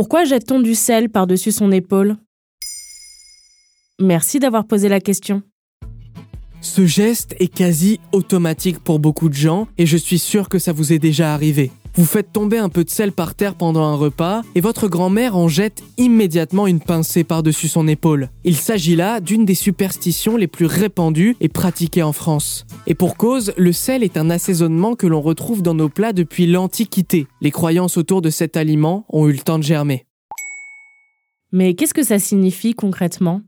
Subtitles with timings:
[0.00, 2.16] Pourquoi jette-t-on du sel par-dessus son épaule?
[4.00, 5.42] Merci d'avoir posé la question.
[6.62, 10.72] Ce geste est quasi automatique pour beaucoup de gens et je suis sûr que ça
[10.72, 11.70] vous est déjà arrivé.
[11.94, 15.36] Vous faites tomber un peu de sel par terre pendant un repas et votre grand-mère
[15.36, 18.30] en jette immédiatement une pincée par-dessus son épaule.
[18.44, 22.64] Il s'agit là d'une des superstitions les plus répandues et pratiquées en France.
[22.86, 26.46] Et pour cause, le sel est un assaisonnement que l'on retrouve dans nos plats depuis
[26.46, 27.26] l'Antiquité.
[27.40, 30.06] Les croyances autour de cet aliment ont eu le temps de germer.
[31.52, 33.42] Mais qu'est-ce que ça signifie concrètement?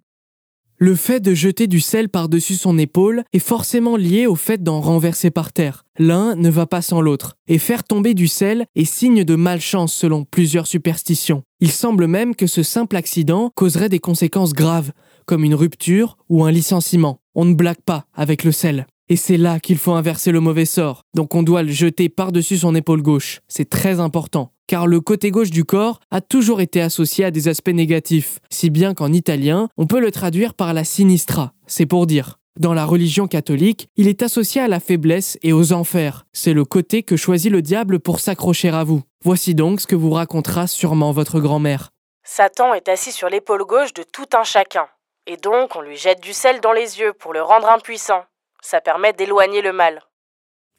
[0.83, 4.81] Le fait de jeter du sel par-dessus son épaule est forcément lié au fait d'en
[4.81, 5.85] renverser par terre.
[5.97, 7.37] L'un ne va pas sans l'autre.
[7.47, 11.45] Et faire tomber du sel est signe de malchance selon plusieurs superstitions.
[11.61, 14.91] Il semble même que ce simple accident causerait des conséquences graves,
[15.25, 17.21] comme une rupture ou un licenciement.
[17.37, 18.89] On ne blague pas avec le sel.
[19.09, 21.03] Et c'est là qu'il faut inverser le mauvais sort.
[21.15, 23.41] Donc on doit le jeter par-dessus son épaule gauche.
[23.49, 27.49] C'est très important car le côté gauche du corps a toujours été associé à des
[27.49, 32.07] aspects négatifs, si bien qu'en italien, on peut le traduire par la sinistra, c'est pour
[32.07, 32.39] dire.
[32.59, 36.25] Dans la religion catholique, il est associé à la faiblesse et aux enfers.
[36.33, 39.03] C'est le côté que choisit le diable pour s'accrocher à vous.
[39.23, 41.91] Voici donc ce que vous racontera sûrement votre grand-mère.
[42.25, 44.87] Satan est assis sur l'épaule gauche de tout un chacun.
[45.27, 48.25] Et donc on lui jette du sel dans les yeux pour le rendre impuissant.
[48.63, 50.01] Ça permet d'éloigner le mal.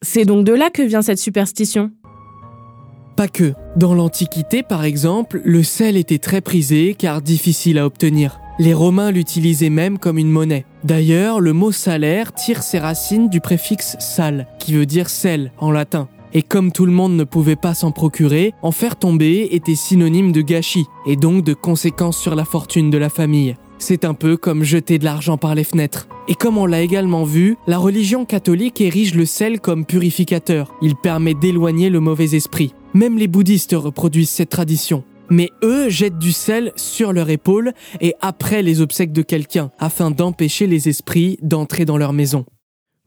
[0.01, 1.91] C'est donc de là que vient cette superstition
[3.15, 3.53] pas que.
[3.75, 8.39] Dans l'Antiquité, par exemple, le sel était très prisé car difficile à obtenir.
[8.57, 10.65] Les Romains l'utilisaient même comme une monnaie.
[10.83, 15.69] D'ailleurs, le mot salaire tire ses racines du préfixe sal, qui veut dire sel en
[15.69, 16.07] latin.
[16.33, 20.31] Et comme tout le monde ne pouvait pas s'en procurer, en faire tomber était synonyme
[20.31, 23.55] de gâchis, et donc de conséquences sur la fortune de la famille.
[23.85, 26.07] C'est un peu comme jeter de l'argent par les fenêtres.
[26.29, 30.73] Et comme on l'a également vu, la religion catholique érige le sel comme purificateur.
[30.81, 32.73] Il permet d'éloigner le mauvais esprit.
[32.93, 35.03] Même les bouddhistes reproduisent cette tradition.
[35.29, 40.11] Mais eux jettent du sel sur leur épaule et après les obsèques de quelqu'un, afin
[40.11, 42.45] d'empêcher les esprits d'entrer dans leur maison.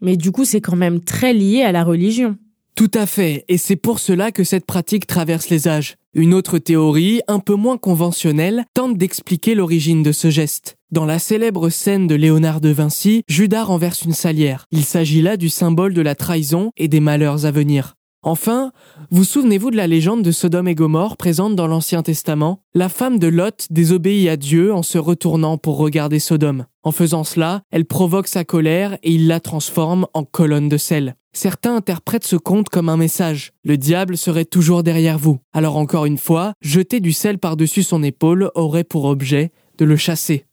[0.02, 2.36] Mais du coup, c'est quand même très lié à la religion.
[2.74, 5.96] Tout à fait, et c'est pour cela que cette pratique traverse les âges.
[6.18, 10.78] Une autre théorie, un peu moins conventionnelle, tente d'expliquer l'origine de ce geste.
[10.90, 14.64] Dans la célèbre scène de Léonard de Vinci, Judas renverse une salière.
[14.70, 17.95] Il s'agit là du symbole de la trahison et des malheurs à venir.
[18.26, 18.72] Enfin,
[19.12, 22.60] vous souvenez-vous de la légende de Sodome et Gomorre présente dans l'Ancien Testament?
[22.74, 26.66] La femme de Lot désobéit à Dieu en se retournant pour regarder Sodome.
[26.82, 31.14] En faisant cela, elle provoque sa colère et il la transforme en colonne de sel.
[31.34, 33.52] Certains interprètent ce conte comme un message.
[33.62, 35.38] Le diable serait toujours derrière vous.
[35.52, 39.96] Alors encore une fois, jeter du sel par-dessus son épaule aurait pour objet de le
[39.96, 40.46] chasser.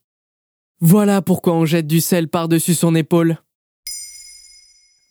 [0.79, 3.39] Voilà pourquoi on jette du sel par-dessus son épaule.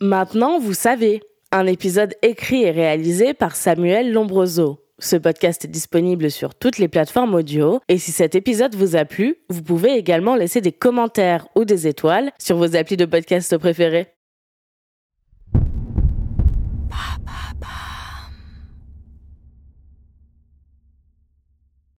[0.00, 1.22] Maintenant, vous savez.
[1.54, 4.80] Un épisode écrit et réalisé par Samuel Lombroso.
[4.98, 9.04] Ce podcast est disponible sur toutes les plateformes audio et si cet épisode vous a
[9.04, 13.58] plu, vous pouvez également laisser des commentaires ou des étoiles sur vos applis de podcast
[13.58, 14.14] préférés.